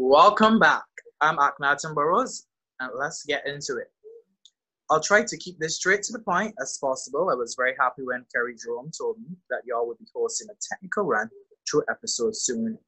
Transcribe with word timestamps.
Welcome 0.00 0.60
back. 0.60 0.84
I'm 1.20 1.38
Akhenaton 1.38 1.92
Burrows, 1.92 2.46
and 2.78 2.92
let's 2.94 3.24
get 3.24 3.44
into 3.48 3.78
it. 3.78 3.90
I'll 4.88 5.00
try 5.00 5.24
to 5.24 5.36
keep 5.36 5.58
this 5.58 5.74
straight 5.74 6.04
to 6.04 6.12
the 6.12 6.20
point 6.20 6.54
as 6.62 6.78
possible. 6.80 7.28
I 7.30 7.34
was 7.34 7.56
very 7.58 7.74
happy 7.80 8.02
when 8.04 8.24
Carrie 8.32 8.54
Jerome 8.54 8.92
told 8.96 9.16
me 9.18 9.36
that 9.50 9.62
y'all 9.66 9.88
would 9.88 9.98
be 9.98 10.06
hosting 10.14 10.46
a 10.52 10.54
technical 10.72 11.02
run 11.02 11.28
through 11.68 11.82
episodes 11.90 12.42
soon. 12.42 12.78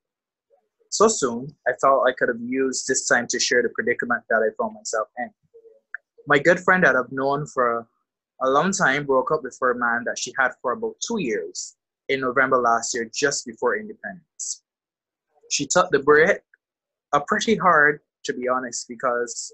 So 0.90 1.08
soon, 1.08 1.48
I 1.66 1.72
felt 1.80 2.06
I 2.06 2.12
could 2.12 2.28
have 2.28 2.40
used 2.40 2.86
this 2.86 3.08
time 3.08 3.26
to 3.30 3.40
share 3.40 3.64
the 3.64 3.70
predicament 3.70 4.22
that 4.30 4.48
I 4.48 4.54
found 4.56 4.74
myself 4.74 5.08
in. 5.18 5.30
My 6.28 6.38
good 6.38 6.60
friend 6.60 6.84
that 6.84 6.94
I've 6.94 7.10
known 7.10 7.44
for 7.44 7.88
a 8.40 8.48
long 8.48 8.70
time 8.70 9.04
broke 9.04 9.32
up 9.32 9.42
with 9.42 9.58
her 9.60 9.74
man 9.74 10.04
that 10.06 10.16
she 10.16 10.32
had 10.38 10.52
for 10.62 10.74
about 10.74 10.94
two 11.04 11.20
years 11.20 11.74
in 12.08 12.20
November 12.20 12.58
last 12.58 12.94
year, 12.94 13.10
just 13.12 13.46
before 13.46 13.76
independence. 13.76 14.62
She 15.50 15.66
took 15.66 15.90
the 15.90 15.98
break 15.98 16.38
uh, 17.12 17.20
pretty 17.26 17.56
hard, 17.56 18.00
to 18.24 18.32
be 18.32 18.48
honest, 18.48 18.86
because 18.88 19.52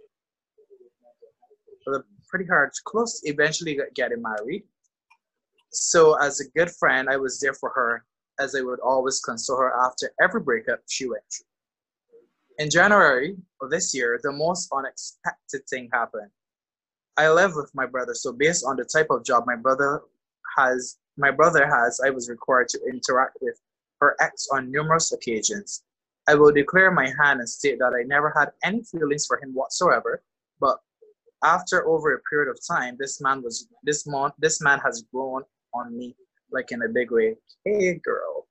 pretty 2.29 2.47
hard, 2.47 2.71
close 2.85 3.21
eventually 3.25 3.79
getting 3.95 4.23
married. 4.23 4.65
So, 5.71 6.15
as 6.21 6.41
a 6.41 6.49
good 6.57 6.71
friend, 6.71 7.09
I 7.09 7.17
was 7.17 7.41
there 7.41 7.55
for 7.55 7.71
her 7.71 8.05
as 8.39 8.55
I 8.55 8.61
would 8.61 8.81
always 8.81 9.21
console 9.21 9.59
her 9.59 9.73
after 9.85 10.13
every 10.23 10.41
breakup 10.41 10.81
she 10.89 11.09
went 11.09 11.23
through. 11.33 11.47
In 12.59 12.71
January 12.71 13.37
of 13.61 13.71
this 13.71 13.95
year, 13.95 14.19
the 14.23 14.33
most 14.33 14.69
unexpected 14.75 15.63
thing 15.69 15.89
happened. 15.93 16.31
I 17.17 17.31
live 17.31 17.55
with 17.55 17.71
my 17.75 17.87
brother, 17.87 18.15
so 18.15 18.33
based 18.33 18.65
on 18.67 18.77
the 18.77 18.85
type 18.85 19.09
of 19.11 19.25
job 19.25 19.45
my 19.47 19.57
brother 19.57 20.03
has, 20.59 20.99
my 21.17 21.31
brother 21.31 21.67
has, 21.67 22.01
I 22.05 22.11
was 22.11 22.29
required 22.29 22.69
to 22.71 22.81
interact 22.87 23.39
with 23.41 23.59
her 24.01 24.17
ex 24.21 24.49
on 24.53 24.71
numerous 24.71 25.13
occasions. 25.13 25.83
I 26.29 26.35
will 26.35 26.53
declare 26.53 26.91
my 26.91 27.13
hand 27.23 27.41
and 27.41 27.49
state 27.49 27.79
that 27.79 27.95
I 27.95 28.03
never 28.05 28.33
had 28.37 28.51
any 28.65 28.83
feelings 28.83 29.27
for 29.27 29.41
him 29.41 29.55
whatsoever, 29.55 30.23
but 30.61 30.79
after 31.45 31.87
over 31.87 32.15
a 32.15 32.21
period 32.31 32.51
of 32.51 32.59
time, 32.67 32.97
this 32.99 33.21
man 33.21 33.43
was 33.43 33.69
this 33.85 34.07
man 34.07 34.31
this 34.39 34.61
man 34.61 34.81
has 34.81 35.05
grown 35.13 35.43
on 35.75 35.97
me 35.97 36.17
like 36.51 36.73
in 36.73 36.83
a 36.83 36.89
big 36.89 37.11
way. 37.11 37.37
Hey 37.65 38.01
girl. 38.03 38.47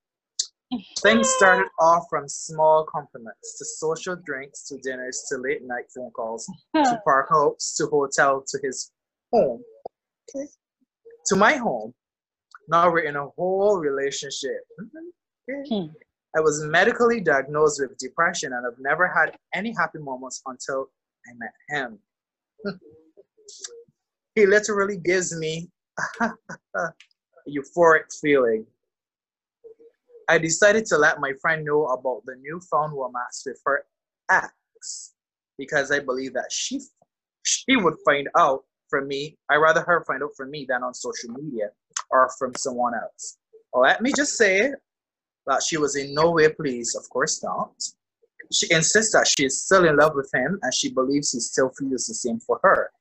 Things 1.02 1.30
started 1.30 1.68
off 1.80 2.06
from 2.10 2.28
small 2.28 2.86
compliments 2.92 3.58
to 3.60 3.66
social 3.66 4.16
drinks 4.26 4.68
to 4.68 4.78
dinners 4.78 5.24
to 5.30 5.38
late 5.38 5.62
night 5.64 5.86
phone 5.94 6.12
calls 6.12 6.50
to 6.76 7.00
park 7.06 7.28
hops 7.30 7.76
to 7.78 7.86
hotel 7.86 8.44
to 8.48 8.60
his 8.64 8.92
home. 9.32 9.62
Okay. 10.36 10.48
To 11.28 11.36
my 11.36 11.54
home. 11.54 11.94
Now 12.68 12.92
we're 12.92 13.00
in 13.00 13.16
a 13.16 13.28
whole 13.38 13.78
relationship. 13.78 14.62
Okay. 15.50 15.90
I 16.36 16.42
was 16.42 16.62
medically 16.66 17.22
diagnosed 17.22 17.80
with 17.82 17.98
depression 17.98 18.54
and 18.54 18.66
I've 18.68 18.80
never 18.80 19.08
had 19.08 19.38
any 19.54 19.74
happy 19.78 20.00
moments 20.00 20.42
until 20.46 20.88
I 21.28 21.32
met 21.38 21.54
him. 21.70 22.00
he 24.36 24.46
literally 24.46 24.98
gives 24.98 25.36
me 25.38 25.70
a 26.20 26.32
euphoric 27.48 28.14
feeling. 28.22 28.66
I 30.28 30.38
decided 30.38 30.86
to 30.88 30.98
let 30.98 31.22
my 31.22 31.32
friend 31.42 31.64
know 31.64 31.86
about 31.86 32.24
the 32.26 32.36
newfound 32.42 32.94
romance 32.94 33.44
with 33.46 33.62
her 33.66 33.86
ex 34.30 35.14
because 35.58 35.92
I 35.92 36.00
believe 36.00 36.34
that 36.34 36.52
she 36.52 36.82
she 37.44 37.78
would 37.78 37.96
find 38.04 38.28
out 38.38 38.64
from 38.90 39.08
me. 39.08 39.38
I 39.50 39.56
rather 39.56 39.82
her 39.82 40.04
find 40.06 40.24
out 40.24 40.32
from 40.36 40.52
me 40.52 40.66
than 40.68 40.84
on 40.84 40.94
social 40.94 41.30
media 41.30 41.70
or 42.10 42.30
from 42.38 42.54
someone 42.56 42.94
else. 42.96 43.38
Let 43.74 44.02
me 44.02 44.12
just 44.16 44.36
say 44.36 44.74
that 45.48 45.64
she 45.64 45.78
was 45.78 45.96
in 45.96 46.14
no 46.14 46.32
way 46.32 46.50
pleased, 46.50 46.96
of 46.96 47.10
course 47.10 47.44
not. 47.44 47.72
She 48.52 48.72
insists 48.72 49.14
that 49.14 49.28
she 49.28 49.46
is 49.46 49.62
still 49.62 49.86
in 49.88 49.98
love 49.98 50.16
with 50.16 50.30
him 50.34 50.60
and 50.62 50.74
she 50.74 50.92
believes 50.92 51.32
he 51.32 51.40
still 51.40 51.72
feels 51.78 52.06
the 52.06 52.14
same 52.14 52.40
for 52.40 52.60
her. 52.64 52.92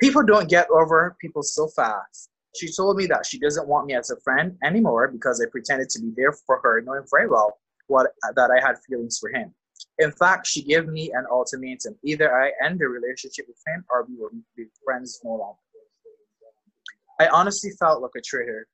People 0.00 0.22
don't 0.22 0.48
get 0.48 0.68
over 0.70 1.16
people 1.20 1.42
so 1.42 1.68
fast. 1.68 2.30
She 2.56 2.72
told 2.72 2.96
me 2.96 3.06
that 3.06 3.26
she 3.26 3.38
doesn't 3.38 3.68
want 3.68 3.86
me 3.86 3.94
as 3.94 4.10
a 4.10 4.20
friend 4.20 4.56
anymore 4.64 5.08
because 5.08 5.40
I 5.40 5.48
pretended 5.50 5.88
to 5.90 6.00
be 6.00 6.12
there 6.16 6.32
for 6.32 6.60
her, 6.62 6.80
knowing 6.80 7.04
very 7.10 7.28
well 7.28 7.58
what 7.86 8.12
that 8.34 8.50
I 8.50 8.66
had 8.66 8.76
feelings 8.88 9.18
for 9.18 9.30
him. 9.30 9.54
In 9.98 10.10
fact, 10.10 10.46
she 10.46 10.62
gave 10.62 10.88
me 10.88 11.12
an 11.12 11.26
ultimatum: 11.30 11.96
either 12.02 12.34
I 12.34 12.52
end 12.64 12.80
the 12.80 12.88
relationship 12.88 13.46
with 13.46 13.62
him, 13.66 13.84
or 13.90 14.04
we 14.08 14.16
will 14.16 14.30
be 14.56 14.66
friends 14.84 15.20
no 15.22 15.30
longer. 15.30 15.58
I 17.20 17.28
honestly 17.28 17.70
felt 17.78 18.02
like 18.02 18.12
a 18.16 18.20
traitor. 18.20 18.66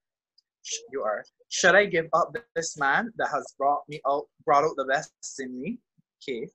You 0.91 1.03
are 1.03 1.25
should 1.49 1.75
I 1.75 1.87
give 1.87 2.07
up 2.13 2.35
this 2.55 2.77
man 2.77 3.13
that 3.17 3.29
has 3.33 3.55
brought 3.59 3.83
me 3.89 4.01
out, 4.09 4.25
brought 4.45 4.65
out 4.65 4.77
the 4.77 4.85
best 4.85 5.13
in 5.39 5.61
me? 5.61 5.79
Okay. 6.23 6.49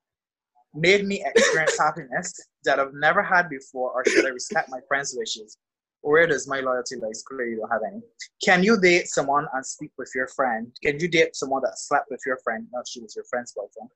Made 0.73 1.05
me 1.05 1.23
experience 1.25 1.77
happiness 1.79 2.33
that 2.63 2.79
I've 2.79 2.93
never 2.93 3.23
had 3.23 3.49
before, 3.49 3.91
or 3.91 4.05
should 4.05 4.25
I 4.25 4.29
respect 4.29 4.69
my 4.69 4.79
friend's 4.87 5.15
wishes? 5.17 5.57
Where 6.01 6.25
does 6.25 6.47
my 6.47 6.61
loyalty 6.61 6.95
lie? 6.95 7.11
Clearly, 7.27 7.51
you 7.51 7.57
don't 7.57 7.71
have 7.71 7.81
any. 7.87 8.01
Can 8.43 8.63
you 8.63 8.79
date 8.79 9.07
someone 9.07 9.47
and 9.53 9.65
sleep 9.65 9.91
with 9.97 10.11
your 10.15 10.27
friend? 10.27 10.71
Can 10.83 10.99
you 10.99 11.07
date 11.07 11.35
someone 11.35 11.61
that 11.63 11.77
slept 11.77 12.07
with 12.09 12.21
your 12.25 12.39
friend? 12.43 12.67
Not 12.73 12.87
she 12.87 13.01
was 13.01 13.15
your 13.15 13.25
friend's 13.25 13.53
boyfriend. 13.53 13.89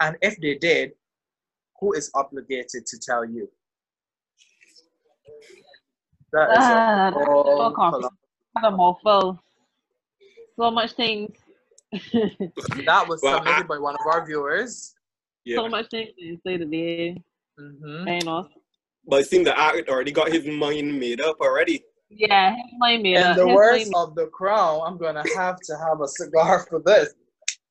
And 0.00 0.16
if 0.22 0.40
they 0.40 0.56
did, 0.56 0.92
who 1.78 1.92
is 1.92 2.10
obligated 2.14 2.86
to 2.86 2.98
tell 2.98 3.24
you? 3.24 3.50
That 6.32 6.50
is 6.52 6.58
uh, 6.58 7.10
a 7.14 8.70
whole 8.70 8.96
so 10.62 10.70
much 10.70 10.92
things. 10.92 11.30
that 11.92 13.04
was 13.08 13.20
well, 13.22 13.38
submitted 13.38 13.64
I, 13.64 13.64
by 13.64 13.78
one 13.78 13.94
of 13.94 14.00
our 14.06 14.24
viewers. 14.24 14.94
Yeah. 15.44 15.56
So 15.56 15.68
much 15.68 15.88
things 15.90 16.10
to 16.18 16.38
say 16.46 16.56
today. 16.56 17.22
Mm-hmm. 17.60 18.08
And 18.08 18.28
also. 18.28 18.50
But 19.06 19.22
it 19.22 19.28
seems 19.28 19.46
the 19.46 19.58
actor 19.58 19.90
already 19.90 20.12
got 20.12 20.30
his 20.30 20.46
mind 20.46 20.98
made 20.98 21.20
up 21.20 21.38
already. 21.40 21.82
Yeah, 22.08 22.54
his 22.54 22.72
mind 22.78 23.02
made 23.02 23.16
In 23.16 23.24
up. 23.24 23.36
In 23.36 23.48
the 23.48 23.54
words 23.54 23.90
of 23.96 24.14
the 24.14 24.28
crown, 24.28 24.82
I'm 24.84 24.98
gonna 24.98 25.24
have 25.36 25.58
to 25.64 25.76
have 25.76 26.00
a 26.00 26.06
cigar 26.06 26.64
for 26.68 26.80
this. 26.84 27.12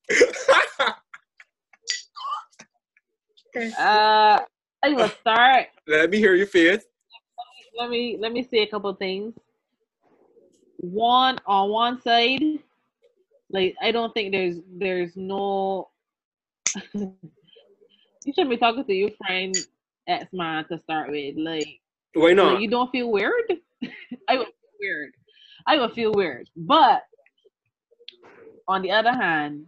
uh, 3.80 4.40
I 4.84 4.90
will 4.90 5.10
start. 5.22 5.68
Let 5.88 6.10
me 6.10 6.18
hear 6.18 6.36
your 6.36 6.48
face. 6.48 6.84
Let 7.80 7.90
me 7.90 8.18
let 8.20 8.34
me 8.34 8.44
say 8.44 8.64
a 8.64 8.68
couple 8.68 8.94
things. 8.96 9.34
One 10.78 11.40
on 11.46 11.70
one 11.70 12.02
side, 12.02 12.42
like 13.54 13.76
I 13.82 13.92
don't 13.92 14.14
think 14.14 14.32
there's 14.32 14.58
there's 14.78 15.16
no 15.16 15.90
you 16.94 18.34
should 18.34 18.50
be 18.50 18.58
talking 18.58 18.86
to 18.86 18.94
your 18.94 19.12
friend 19.26 19.56
ex 20.08 20.32
man 20.34 20.66
to 20.70 20.80
start 20.80 21.10
with. 21.10 21.36
Like 21.38 21.80
why 22.14 22.34
not? 22.34 22.54
Like, 22.54 22.62
you 22.62 22.70
don't 22.70 22.92
feel 22.92 23.12
weird? 23.12 23.34
I 24.28 24.38
would 24.38 24.48
feel 24.48 24.80
weird. 24.80 25.14
I 25.66 25.78
would 25.78 25.94
feel 25.94 26.12
weird. 26.14 26.50
But 26.56 27.04
on 28.68 28.82
the 28.82 28.92
other 28.92 29.12
hand, 29.12 29.66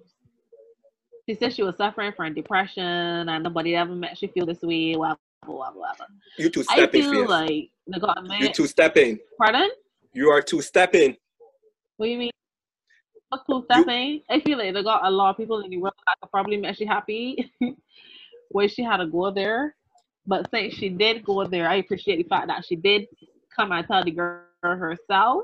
she 1.27 1.35
said 1.35 1.53
she 1.53 1.63
was 1.63 1.77
suffering 1.77 2.11
from 2.15 2.33
depression 2.33 2.83
and 2.83 3.43
nobody 3.43 3.75
ever 3.75 3.95
met 3.95 4.17
she 4.17 4.27
feel 4.27 4.45
this 4.45 4.61
way, 4.61 4.95
blah 4.95 5.15
blah 5.45 5.71
blah 5.71 5.93
blah. 5.97 6.05
You 6.37 6.49
two 6.49 6.63
stepping. 6.63 7.05
I 7.05 7.11
feel 7.11 7.29
like 7.29 7.69
the 7.87 7.99
government. 7.99 8.41
You 8.41 8.53
two 8.53 8.67
stepping. 8.67 9.19
Pardon? 9.37 9.69
You 10.13 10.29
are 10.29 10.41
two 10.41 10.61
stepping. 10.61 11.17
What 11.97 12.07
do 12.07 12.11
you 12.11 12.17
mean? 12.17 12.32
Cool 13.45 13.63
Stephanie. 13.63 14.23
I 14.29 14.39
feel 14.39 14.57
like 14.57 14.73
they 14.73 14.83
got 14.83 15.05
a 15.05 15.09
lot 15.09 15.31
of 15.31 15.37
people 15.37 15.61
in 15.61 15.69
the 15.69 15.77
world 15.77 15.93
that 16.05 16.17
could 16.21 16.31
probably 16.31 16.57
make 16.57 16.75
she 16.75 16.85
happy 16.85 17.51
where 18.49 18.67
she 18.67 18.83
had 18.83 18.97
to 18.97 19.07
go 19.07 19.31
there. 19.31 19.75
But 20.25 20.49
since 20.51 20.73
she 20.73 20.89
did 20.89 21.23
go 21.23 21.45
there, 21.45 21.67
I 21.67 21.75
appreciate 21.75 22.17
the 22.17 22.23
fact 22.23 22.47
that 22.47 22.65
she 22.65 22.75
did 22.75 23.07
come 23.55 23.71
and 23.71 23.85
tell 23.85 24.03
the 24.03 24.11
girl 24.11 24.41
herself. 24.61 25.43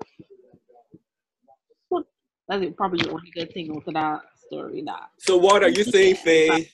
That's 2.47 2.65
probably 2.75 3.03
the 3.03 3.11
only 3.11 3.29
good 3.29 3.53
thing 3.53 3.79
to 3.79 3.91
that 3.91 4.21
story. 4.47 4.81
That. 4.83 5.09
So 5.19 5.37
what 5.37 5.63
are 5.63 5.69
you 5.69 5.83
saying, 5.83 6.15
Faye? 6.15 6.69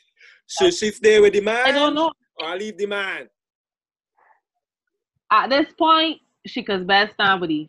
Should 0.47 0.73
she 0.73 0.91
stay 0.91 1.19
with 1.19 1.33
the 1.33 1.41
man? 1.41 1.65
I 1.65 1.71
don't 1.71 1.93
know. 1.93 2.11
Or 2.39 2.55
leave 2.55 2.77
the 2.77 2.85
man? 2.85 3.27
At 5.29 5.49
this 5.49 5.67
point, 5.77 6.21
she 6.45 6.63
could 6.63 6.87
best 6.87 7.15
stand 7.15 7.41
with 7.41 7.49
the, 7.49 7.67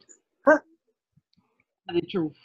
the 1.89 2.01
truth 2.03 2.37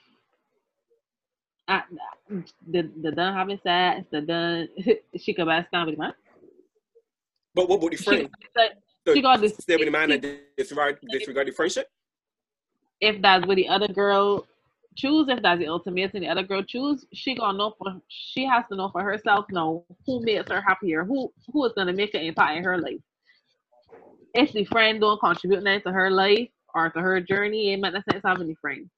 the 2.67 2.89
the 3.01 3.11
done 3.11 3.33
having 3.35 3.59
sex, 3.63 4.05
the 4.11 4.21
done 4.21 4.67
she 5.17 5.33
stand 5.33 5.87
with 5.87 5.97
man. 5.97 6.13
But 7.53 7.67
what 7.67 7.77
about 7.77 7.91
the 7.91 7.97
friend? 7.97 8.29
She, 8.41 8.47
so 9.05 9.13
she 9.13 9.21
got 9.21 9.41
this. 9.41 9.57
Stay 9.57 9.75
with 9.75 9.85
the 9.85 9.91
man 9.91 10.11
and 10.11 10.39
disregard 10.57 10.99
disregard 11.09 11.47
the 11.47 11.51
friendship. 11.51 11.87
If 12.99 13.21
that's 13.21 13.45
what 13.45 13.55
the 13.55 13.67
other 13.67 13.87
girl 13.87 14.47
choose, 14.95 15.27
if 15.29 15.41
that's 15.41 15.59
the 15.59 15.67
ultimate 15.67 16.13
and 16.13 16.23
the 16.23 16.27
other 16.29 16.43
girl 16.43 16.63
choose, 16.63 17.05
she 17.13 17.35
gonna 17.35 17.57
know 17.57 17.73
for 17.77 17.99
she 18.07 18.45
has 18.45 18.63
to 18.69 18.75
know 18.75 18.89
for 18.89 19.03
herself 19.03 19.45
know 19.49 19.85
who 20.05 20.21
makes 20.23 20.49
her 20.49 20.61
happier, 20.61 21.03
who 21.03 21.31
who 21.51 21.65
is 21.65 21.73
gonna 21.75 21.93
make 21.93 22.13
an 22.13 22.21
impact 22.21 22.57
in 22.57 22.63
her 22.63 22.77
life. 22.77 23.01
If 24.33 24.53
the 24.53 24.65
friend 24.65 25.01
don't 25.01 25.19
contribute 25.19 25.63
nothing 25.63 25.81
to 25.81 25.91
her 25.91 26.09
life 26.09 26.49
or 26.73 26.89
to 26.89 26.99
her 26.99 27.19
journey, 27.19 27.73
it 27.73 27.79
makes 27.79 27.95
no 27.95 28.01
sense 28.09 28.23
having 28.25 28.47
the 28.47 28.55
friend. 28.55 28.89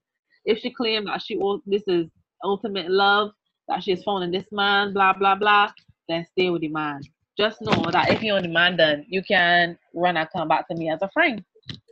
If 0.45 0.59
she 0.59 0.69
claim 0.71 1.05
that 1.05 1.21
she 1.21 1.37
will, 1.37 1.61
this 1.65 1.83
is 1.87 2.07
ultimate 2.43 2.89
love 2.89 3.31
that 3.67 3.83
she's 3.83 4.03
found 4.03 4.23
in 4.23 4.31
this 4.31 4.47
man, 4.51 4.93
blah 4.93 5.13
blah 5.13 5.35
blah. 5.35 5.71
then 6.07 6.25
stay 6.31 6.49
with 6.49 6.61
the 6.61 6.67
man. 6.69 7.01
Just 7.37 7.61
know 7.61 7.89
that 7.91 8.09
if 8.11 8.21
you're 8.21 8.37
on 8.37 8.43
the 8.43 8.49
man, 8.49 8.77
then 8.77 9.05
you 9.07 9.23
can 9.23 9.77
run 9.95 10.17
and 10.17 10.29
come 10.31 10.47
back 10.47 10.67
to 10.67 10.75
me 10.75 10.91
as 10.91 11.01
a 11.01 11.09
friend. 11.09 11.43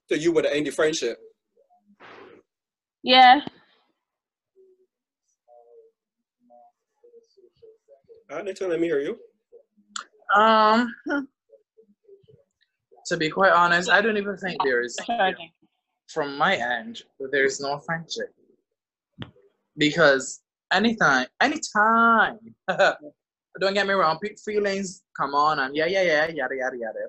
So 0.08 0.16
you 0.16 0.32
would 0.34 0.46
end 0.46 0.68
the 0.68 0.72
friendship. 0.72 1.18
Yeah. 3.04 3.42
Alright, 8.30 8.46
Nathan, 8.46 8.70
let 8.70 8.80
me 8.80 8.88
hear 8.88 9.02
you. 9.02 9.18
Um, 10.36 10.94
to 13.08 13.18
be 13.18 13.30
quite 13.30 13.52
honest, 13.52 13.90
I 13.90 14.02
don't 14.02 14.18
even 14.18 14.38
think 14.38 14.62
there 14.64 14.82
is, 14.82 14.98
from 16.08 16.38
my 16.38 16.56
end, 16.56 17.02
there's 17.32 17.60
no 17.60 17.80
friendship. 17.80 18.34
Because 19.78 20.41
anytime, 20.72 21.28
anytime, 21.42 22.40
don't 23.60 23.74
get 23.74 23.88
me 23.88 23.94
wrong, 23.94 24.18
pe- 24.22 24.36
feelings 24.44 25.04
come 25.18 25.34
on 25.36 25.60
and 25.60 25.76
yeah, 25.76 25.86
yeah, 25.86 26.04
yeah, 26.04 26.28
yada, 26.28 26.56
yada, 26.56 26.78
yada. 26.78 27.00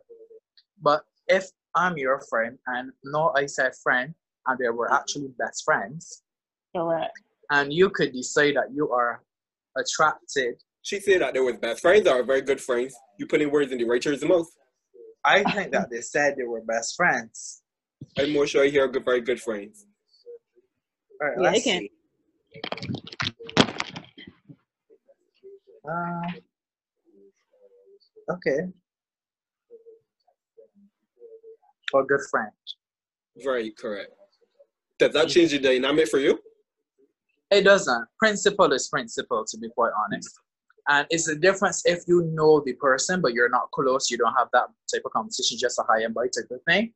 But 0.81 1.05
if 1.29 1.47
I'm 1.75 1.97
your 1.97 2.21
friend 2.29 2.59
and 2.67 2.93
no, 3.05 3.33
I 3.37 3.47
said 3.47 3.73
friend, 3.83 4.15
and 4.47 4.59
they 4.59 4.69
were 4.69 4.93
actually 4.93 5.29
best 5.39 5.63
friends, 5.65 6.23
Correct. 6.77 7.13
and 7.51 7.73
you 7.73 7.91
could 7.91 8.13
decide 8.13 8.57
that 8.57 8.73
you 8.75 8.91
are 8.91 9.23
attracted, 9.79 10.57
She 10.83 10.99
said 11.01 11.21
that 11.23 11.35
they 11.35 11.41
was 11.41 11.57
best 11.59 11.81
friends 11.81 12.07
or 12.09 12.23
very 12.25 12.43
good 12.43 12.61
friends. 12.61 12.95
You 13.19 13.27
putting 13.27 13.51
words 13.51 13.71
in 13.73 13.79
the 13.79 13.85
writer's 13.85 14.25
mouth. 14.25 14.49
I 15.25 15.45
think 15.45 15.71
that 15.73 15.89
they 15.91 16.01
said 16.01 16.35
they 16.37 16.43
were 16.45 16.61
best 16.63 16.97
friends. 16.97 17.63
I'm 18.19 18.33
more 18.33 18.47
sure 18.49 18.65
I 18.65 18.69
hear 18.69 18.89
good, 18.89 19.05
very 19.05 19.21
good 19.21 19.41
friends. 19.41 19.87
All 21.21 21.29
right, 21.29 21.37
Yeah, 21.39 21.51
let's 21.51 21.61
it 21.61 21.65
can. 21.65 21.81
see. 21.81 21.91
Uh, 25.89 26.23
okay. 28.33 28.69
For 31.91 32.07
good 32.07 32.21
friend. 32.31 32.51
Very 33.37 33.71
correct. 33.73 34.11
Does 34.99 35.13
that 35.15 35.29
change 35.29 35.51
the 35.51 35.59
dynamic 35.59 36.09
for 36.09 36.19
you? 36.19 36.39
It 37.51 37.63
doesn't. 37.63 38.07
Principle 38.19 38.73
is 38.73 38.89
principle, 38.89 39.45
to 39.47 39.59
be 39.59 39.69
quite 39.69 39.93
honest. 40.05 40.31
And 40.89 41.07
it's 41.11 41.29
a 41.29 41.37
difference 41.37 41.83
if 41.85 42.03
you 42.07 42.23
know 42.33 42.63
the 42.65 42.73
person, 42.75 43.21
but 43.21 43.35
you're 43.35 43.49
not 43.49 43.71
close, 43.73 44.11
you 44.11 44.19
don't 44.19 44.35
have 44.35 44.49
that 44.53 44.67
type 44.93 45.03
of 45.05 45.13
conversation, 45.13 45.59
just 45.59 45.79
a 45.79 45.83
high 45.83 46.03
and 46.03 46.15
by 46.15 46.25
type 46.25 46.51
of 46.51 46.61
thing. 46.69 46.93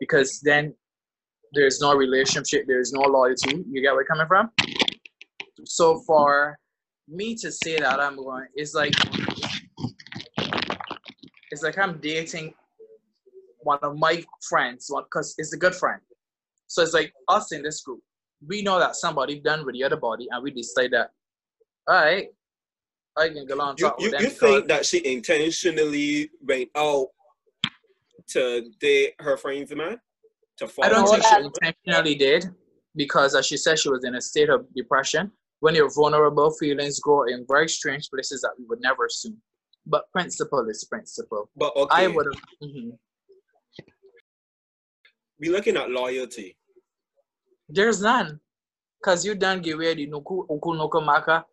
Because 0.00 0.40
then 0.40 0.74
there's 1.52 1.80
no 1.80 1.94
relationship, 1.94 2.64
there's 2.66 2.92
no 2.92 3.02
loyalty. 3.02 3.64
You 3.70 3.80
get 3.80 3.92
where 3.92 4.00
I'm 4.00 4.06
coming 4.06 4.26
from? 4.26 4.50
So 5.64 6.00
for 6.00 6.58
me 7.08 7.34
to 7.36 7.50
say 7.50 7.78
that 7.78 8.00
I'm 8.00 8.16
going, 8.16 8.46
it's 8.54 8.74
like 8.74 8.94
it's 11.50 11.62
like 11.62 11.78
I'm 11.78 11.98
dating 11.98 12.54
one 13.60 13.78
of 13.82 13.96
my 13.96 14.24
friends, 14.48 14.86
one 14.88 15.04
because 15.04 15.34
it's 15.38 15.52
a 15.52 15.58
good 15.58 15.74
friend. 15.74 16.00
So 16.66 16.82
it's 16.82 16.94
like 16.94 17.12
us 17.28 17.52
in 17.52 17.62
this 17.62 17.82
group. 17.82 18.00
We 18.46 18.62
know 18.62 18.78
that 18.78 18.96
somebody 18.96 19.38
done 19.38 19.64
with 19.64 19.74
the 19.74 19.84
other 19.84 19.96
body, 19.96 20.26
and 20.30 20.42
we 20.42 20.50
decide 20.50 20.90
that, 20.92 21.10
all 21.86 21.94
right, 21.94 22.28
I 23.16 23.28
can 23.28 23.46
go 23.46 23.60
on 23.60 23.76
You, 23.78 23.92
you, 23.98 24.12
you 24.18 24.30
think 24.30 24.68
that 24.68 24.86
she 24.86 25.04
intentionally 25.06 26.30
went 26.40 26.70
out 26.76 27.08
to 28.28 28.70
date 28.80 29.14
her 29.18 29.36
friend's 29.36 29.74
man? 29.74 30.00
To 30.58 30.66
fall 30.66 30.84
I 30.84 30.88
don't 30.88 31.06
think 31.08 31.24
she 31.24 31.36
intentionally 31.36 32.14
did, 32.14 32.46
because 32.96 33.34
as 33.34 33.46
she 33.46 33.56
said, 33.56 33.78
she 33.78 33.90
was 33.90 34.04
in 34.04 34.14
a 34.14 34.20
state 34.20 34.48
of 34.48 34.66
depression. 34.74 35.30
When 35.62 35.76
your 35.76 35.88
vulnerable 35.94 36.50
feelings 36.50 36.98
go 36.98 37.22
in 37.22 37.46
very 37.48 37.68
strange 37.68 38.10
places 38.10 38.40
that 38.40 38.50
we 38.58 38.64
would 38.68 38.80
never 38.80 39.06
assume. 39.06 39.38
But 39.86 40.10
principle 40.10 40.66
is 40.68 40.82
principle. 40.82 41.50
But 41.56 41.70
okay, 41.76 42.02
I 42.02 42.08
would 42.08 42.26
have. 42.26 42.42
mhm. 42.68 42.98
we 45.38 45.50
looking 45.50 45.76
at 45.76 45.88
loyalty. 45.88 46.56
There's 47.68 48.02
none. 48.02 48.40
Because 48.98 49.24
you 49.24 49.36
done 49.36 49.62
give 49.62 49.76
away 49.78 49.94
the 49.94 50.08
nuku 50.08 50.46
uku 50.50 50.70
nuku 50.74 50.98
maka 51.04 51.44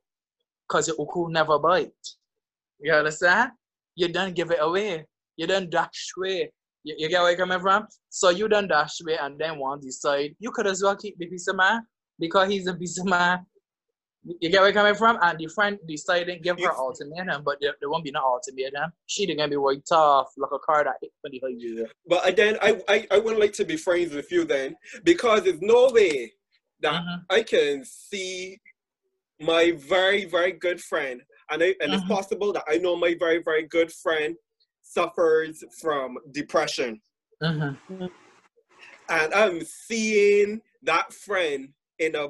because 0.67 0.87
your 0.87 0.97
uku 0.99 1.29
never 1.29 1.59
bite. 1.59 2.05
You 2.79 2.93
understand? 2.93 3.51
You 3.93 4.07
don't 4.07 4.33
give 4.33 4.49
it 4.49 4.59
away. 4.59 5.05
You 5.37 5.45
don't 5.45 5.69
dash 5.69 6.13
away. 6.17 6.51
You, 6.83 6.95
you 6.97 7.09
get 7.09 7.21
where 7.21 7.31
I'm 7.33 7.37
coming 7.37 7.59
from? 7.59 7.85
So 8.09 8.29
you 8.29 8.47
don't 8.47 8.67
dash 8.67 9.01
away 9.01 9.17
and 9.21 9.37
then 9.37 9.59
one 9.59 9.81
decide. 9.81 10.35
You 10.39 10.49
could 10.49 10.65
as 10.65 10.81
well 10.81 10.95
keep 10.95 11.15
the 11.19 11.27
piece 11.27 11.47
of 11.47 11.57
man 11.57 11.85
because 12.19 12.49
he's 12.49 12.65
a 12.65 12.73
piece 12.73 12.97
of 12.99 13.05
man. 13.05 13.45
You 14.39 14.49
get 14.49 14.59
where 14.61 14.67
I'm 14.69 14.73
coming 14.73 14.95
from? 14.95 15.17
And 15.21 15.39
the 15.39 15.47
friend 15.47 15.79
decided 15.87 16.43
give 16.43 16.59
her 16.59 16.71
ultimatum, 16.77 17.43
but 17.43 17.57
there, 17.59 17.75
there 17.79 17.89
won't 17.89 18.03
be 18.03 18.11
no 18.11 18.21
ultimatum. 18.21 18.91
She 19.07 19.25
didn't 19.25 19.39
gonna 19.39 19.49
be 19.49 19.57
worked 19.57 19.87
tough 19.87 20.31
like 20.37 20.51
a 20.53 20.59
car 20.59 20.83
that 20.83 20.95
hit 21.01 21.11
for 21.21 21.29
the 21.29 21.39
whole 21.39 21.49
year. 21.49 21.89
But 22.07 22.35
then 22.35 22.57
I, 22.61 22.79
I, 22.87 23.07
I 23.11 23.17
wouldn't 23.17 23.39
like 23.39 23.53
to 23.53 23.65
be 23.65 23.75
friends 23.75 24.13
with 24.13 24.31
you 24.31 24.45
then 24.45 24.75
because 25.03 25.43
there's 25.43 25.61
no 25.61 25.89
way 25.91 26.33
that 26.81 27.01
Mhm. 27.03 27.25
I 27.29 27.43
can 27.43 27.83
see 27.83 28.59
my 29.39 29.71
very, 29.71 30.25
very 30.25 30.51
good 30.51 30.79
friend, 30.81 31.21
and, 31.49 31.63
I, 31.63 31.75
and 31.81 31.93
it's 31.93 32.03
Mhm. 32.03 32.09
possible 32.09 32.53
that 32.53 32.65
I 32.67 32.77
know 32.77 32.95
my 32.95 33.15
very, 33.17 33.41
very 33.41 33.63
good 33.63 33.91
friend 33.91 34.35
suffers 34.81 35.63
from 35.81 36.17
depression. 36.31 37.01
Mhm. 37.41 37.77
And 39.09 39.33
I'm 39.33 39.61
seeing 39.63 40.61
that 40.83 41.13
friend 41.13 41.73
in 41.97 42.15
a 42.15 42.29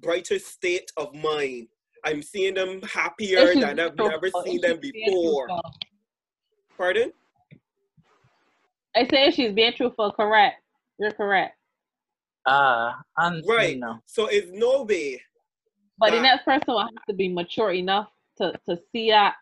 brighter 0.00 0.38
state 0.38 0.90
of 0.96 1.14
mind. 1.14 1.68
I'm 2.04 2.22
seeing 2.22 2.54
them 2.54 2.80
happier 2.82 3.54
than 3.54 3.78
I've 3.78 3.96
being 3.96 4.08
never 4.08 4.20
truthful, 4.30 4.42
seen 4.44 4.60
them 4.60 4.78
before. 4.80 5.46
truthful. 5.48 5.74
Pardon? 6.76 7.12
I 8.96 9.06
say 9.08 9.30
she's 9.30 9.52
being 9.52 9.72
truthful, 9.74 10.12
correct. 10.12 10.62
You're 10.98 11.12
correct. 11.12 11.56
Ah, 12.46 12.98
and 13.18 13.44
Right. 13.46 13.76
no. 13.78 13.98
So 14.06 14.26
it's 14.26 14.50
no 14.50 14.82
way. 14.82 15.22
But 15.98 16.10
the 16.10 16.16
That- 16.16 16.22
next 16.22 16.44
person 16.44 16.64
will 16.68 16.80
have 16.80 17.04
to 17.08 17.14
be 17.14 17.28
mature 17.28 17.72
enough 17.72 18.08
to, 18.38 18.58
to 18.68 18.80
see 18.92 19.10
that 19.10 19.34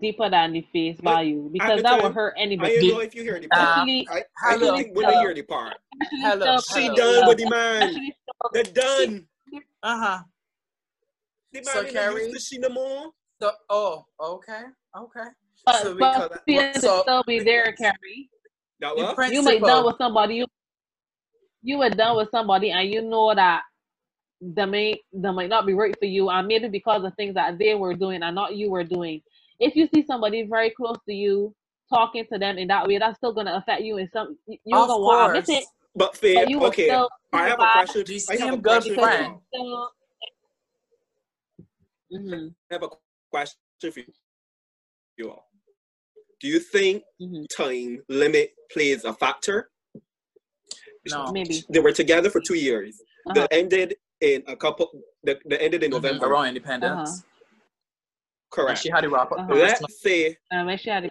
deeper 0.00 0.28
than 0.28 0.52
the 0.52 0.60
face 0.72 0.98
But 1.02 1.14
value 1.14 1.48
because 1.52 1.78
the 1.78 1.82
that 1.82 1.96
will 1.96 2.02
time, 2.10 2.12
hurt 2.14 2.34
I 2.36 2.42
anybody. 2.42 2.74
don't 2.74 2.82
Did- 2.82 2.94
know 2.94 3.00
if 3.00 3.14
you 3.14 3.22
hear 3.22 3.40
the 3.40 3.48
part. 3.48 3.62
Especially, 3.68 4.08
I, 4.10 4.16
I 4.18 4.22
hello, 4.52 4.66
don't 4.66 4.76
think 4.82 4.96
women 4.96 5.10
hello. 5.12 5.22
hear 5.22 5.34
the 5.34 5.42
part. 5.42 5.76
especially 6.02 6.24
uh, 6.24 6.30
Hello, 6.36 6.58
She 6.74 6.82
hello. 6.82 6.94
done 6.96 7.28
with 7.28 7.38
the 7.38 7.48
man. 7.50 8.12
Uh, 8.44 8.48
They're 8.52 8.62
done. 8.64 9.26
Uh 9.82 9.98
huh. 9.98 10.18
The 11.52 11.58
man 11.60 11.64
So, 11.64 11.80
ain't 11.82 11.92
Carrie- 11.92 12.22
used 12.26 12.34
to 12.34 12.40
she 12.40 12.58
no 12.58 12.68
more. 12.68 13.10
So, 13.40 13.50
oh, 13.70 14.04
okay, 14.20 14.62
okay. 14.96 15.28
But, 15.64 15.82
So 15.82 15.92
we 15.92 15.98
but 16.00 16.14
call 16.14 16.28
that- 16.28 16.80
so- 16.80 17.02
still 17.02 17.24
be 17.26 17.38
there, 17.40 17.72
Carrie. 17.72 18.28
That 18.80 18.94
The? 18.94 19.32
You 19.32 19.42
might 19.42 19.60
done 19.60 19.84
with 19.86 19.96
somebody. 19.98 20.34
You 20.36 20.46
you 21.62 21.78
were 21.78 21.90
done 21.90 22.16
with 22.16 22.28
somebody, 22.30 22.70
and 22.70 22.88
you 22.88 23.02
know 23.02 23.34
that 23.34 23.62
they 24.40 24.64
may 24.66 25.00
they 25.12 25.30
might 25.32 25.48
not 25.48 25.66
be 25.66 25.72
right 25.74 25.94
for 25.98 26.04
you, 26.04 26.28
and 26.30 26.46
maybe 26.46 26.68
because 26.68 27.02
of 27.04 27.12
things 27.16 27.34
that 27.34 27.58
they 27.58 27.74
were 27.74 27.94
doing 27.94 28.22
and 28.22 28.34
not 28.36 28.54
you 28.54 28.70
were 28.70 28.84
doing. 28.84 29.20
If 29.60 29.74
you 29.76 29.88
see 29.92 30.04
somebody 30.06 30.46
very 30.48 30.70
close 30.70 30.96
to 31.08 31.14
you 31.14 31.54
talking 31.92 32.24
to 32.32 32.38
them 32.38 32.58
in 32.58 32.68
that 32.68 32.86
way, 32.86 32.98
that's 32.98 33.16
still 33.16 33.32
gonna 33.32 33.54
affect 33.56 33.82
you 33.82 33.98
in 33.98 34.08
some. 34.12 34.38
you- 34.46 34.58
You're 34.64 34.80
Of 34.80 34.88
gonna 34.88 35.02
want 35.02 35.34
to 35.34 35.42
course. 35.42 35.48
it, 35.62 35.64
But 35.94 36.16
fair, 36.16 36.34
but 36.42 36.50
you 36.50 36.58
will 36.58 36.66
okay. 36.68 36.86
still. 36.88 37.08
I 37.32 37.48
have 37.48 37.60
a 37.60 37.72
question. 37.72 38.02
Do 38.04 38.12
you 38.12 38.20
I 38.28 38.36
see 38.36 38.38
have 38.38 38.48
a 38.50 38.52
him 38.52 38.60
good 38.60 38.70
question 38.70 38.94
for 38.94 39.02
friend? 39.02 39.34
you. 39.34 39.42
Still, 39.52 39.92
Mhm, 42.10 42.54
I 42.70 42.74
have 42.74 42.82
a 42.84 42.88
question 43.30 43.92
for 43.92 44.00
you 45.18 45.30
all. 45.30 45.50
Do 46.40 46.48
you 46.48 46.58
think 46.60 47.02
mhm. 47.20 47.46
time 47.54 48.02
limit 48.08 48.54
plays 48.70 49.04
a 49.04 49.12
factor? 49.12 49.70
No. 51.10 51.30
Maybe. 51.32 51.64
They 51.68 51.80
were 51.80 51.92
together 51.92 52.30
for 52.30 52.40
two 52.40 52.54
years. 52.54 53.00
Uh-huh. 53.26 53.46
They 53.50 53.58
ended 53.58 53.96
in 54.20 54.42
a 54.46 54.56
couple. 54.56 54.90
They, 55.24 55.36
they 55.46 55.58
ended 55.58 55.82
in 55.82 55.90
Mhm, 55.90 55.94
November. 55.94 56.26
Around 56.26 56.48
independence. 56.48 57.10
Uh-huh. 57.10 57.22
And 58.56 58.66
Correct. 58.66 58.80
she 58.80 58.90
had 58.90 59.02
to 59.02 59.10
wrap 59.10 59.30
up. 59.32 59.40
Uh-huh. 59.40 59.54
Let's 59.54 60.00
say, 60.00 60.36
Uh, 60.52 60.64
make 60.64 60.80
sure 60.80 60.94
I 60.94 61.10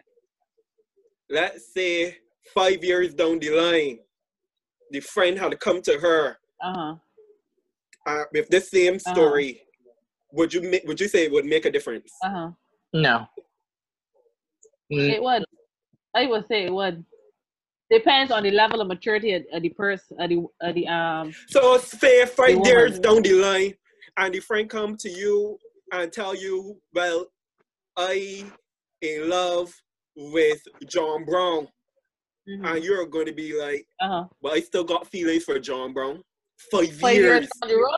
let's 1.30 1.74
say, 1.74 2.18
five 2.54 2.84
years 2.84 3.14
down 3.14 3.40
the 3.40 3.50
line, 3.50 4.00
the 4.92 5.00
friend 5.02 5.38
had 5.38 5.52
to 5.52 5.58
come 5.58 5.82
to 5.84 6.00
her 6.00 6.38
uh-huh. 6.62 6.96
uh, 8.06 8.24
with 8.34 8.50
the 8.50 8.62
same 8.62 8.98
story. 9.00 9.62
Would 10.32 10.54
you 10.54 10.62
ma- 10.62 10.86
would 10.86 11.00
you 11.00 11.08
say 11.08 11.26
it 11.26 11.32
would 11.32 11.46
make 11.46 11.66
a 11.66 11.72
difference? 11.72 12.12
Uh-huh. 12.24 12.52
No. 12.94 13.28
Mm, 14.92 15.10
It 15.16 15.22
would. 15.22 15.44
I 16.16 16.26
would 16.26 16.48
say 16.48 16.66
it 16.66 16.74
would. 16.74 17.04
Depends 17.92 18.32
on 18.32 18.44
the 18.44 18.52
level 18.52 18.82
of 18.82 18.88
maturity 18.88 19.34
of, 19.34 19.44
of 19.54 19.62
the 19.62 19.70
person, 19.70 20.18
of 20.20 20.30
the, 20.30 20.46
of 20.62 20.76
the 20.76 20.88
um. 20.88 21.34
So 21.48 21.78
say 21.78 22.26
five 22.26 22.66
years 22.66 23.00
down 23.00 23.22
the 23.22 23.34
line, 23.34 23.74
and 24.18 24.34
the 24.34 24.40
friend 24.40 24.70
come 24.70 24.98
to 24.98 25.10
you 25.10 25.58
and 25.92 26.12
tell 26.12 26.36
you, 26.36 26.80
"Well, 26.94 27.28
I 27.96 28.46
in 29.02 29.30
love 29.30 29.74
with 30.16 30.62
John 30.88 31.26
Brown," 31.26 31.68
mhm, 32.50 32.66
and 32.76 32.84
you're 32.84 33.06
going 33.06 33.26
to 33.28 33.34
be 33.34 33.60
like, 33.60 33.88
Uh-huh. 34.02 34.26
"But 34.42 34.54
I 34.54 34.60
still 34.62 34.84
got 34.84 35.08
feelings 35.08 35.44
for 35.44 35.58
John 35.60 35.94
Brown." 35.94 36.24
Five, 36.72 36.92
Five 37.00 37.16
years. 37.16 37.24
years 37.42 37.50
down 37.62 37.70
the 37.70 37.76
road. 37.78 37.98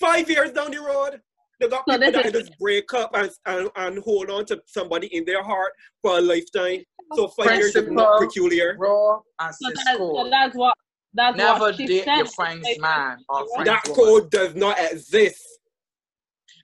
Five 0.00 0.28
years 0.30 0.50
down 0.52 0.70
the 0.72 0.80
road. 0.80 1.20
They 1.60 1.68
got 1.68 1.84
So 1.86 1.92
people 1.96 2.00
this 2.00 2.12
that 2.12 2.26
is- 2.34 2.48
just 2.48 2.58
break 2.58 2.92
up 2.92 3.14
and, 3.14 3.30
and, 3.46 3.70
and 3.76 3.98
hold 4.00 4.30
on 4.30 4.44
to 4.46 4.60
somebody 4.66 5.06
in 5.14 5.24
their 5.24 5.44
heart 5.44 5.72
for 6.02 6.18
a 6.18 6.20
lifetime. 6.20 6.82
So 7.14 7.28
five 7.28 7.58
years 7.58 7.76
is 7.76 7.88
not 7.88 8.18
peculiar. 8.20 8.76
Raw 8.76 9.20
and 9.38 9.54
So, 9.54 9.68
sis 9.68 9.84
that, 9.84 9.96
so 9.98 10.28
that's 10.30 10.56
what 10.56 10.74
that's 11.14 11.36
Never 11.36 11.60
what 11.60 11.76
she 11.76 11.86
date 11.86 12.04
said. 12.04 12.16
your 12.16 12.26
friend's 12.26 12.66
man 12.80 13.18
or 13.28 13.46
friend's 13.54 13.66
That 13.66 13.86
woman. 13.88 14.04
code 14.22 14.30
does 14.32 14.54
not 14.56 14.76
exist. 14.80 15.46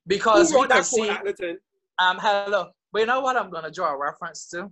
Because 0.09 0.50
Who 0.50 0.61
we 0.62 0.67
can 0.69 0.77
that 0.79 0.87
see 0.87 1.09
um 2.00 2.17
hello. 2.21 2.71
But 2.93 3.00
you 3.00 3.07
know 3.07 3.21
what 3.21 3.37
I'm 3.37 3.50
gonna 3.50 3.71
draw 3.71 3.93
a 3.95 3.99
reference 3.99 4.49
to? 4.50 4.71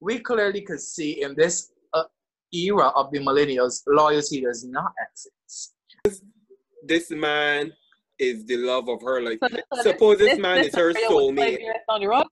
We 0.00 0.18
clearly 0.18 0.62
could 0.62 0.80
see 0.80 1.22
in 1.22 1.34
this 1.36 1.70
uh, 1.94 2.04
era 2.52 2.88
of 2.88 3.10
the 3.12 3.20
millennials, 3.20 3.82
loyalty 3.86 4.40
does 4.42 4.64
not 4.64 4.92
exist. 5.06 5.74
This 6.84 7.10
man 7.10 7.72
is 8.18 8.44
the 8.46 8.56
love 8.56 8.88
of 8.88 9.00
her 9.02 9.20
life. 9.20 9.38
So 9.42 9.48
this- 9.48 9.62
so 9.74 9.82
Suppose 9.82 10.18
this 10.18 10.38
man 10.38 10.64
is 10.64 10.74
her 10.74 10.92
scenario 10.92 11.10
was 11.10 11.36
five 11.38 11.48
soulmate. 11.54 11.60
years 11.60 11.76
down 11.88 12.00
the 12.00 12.08
road. 12.08 12.24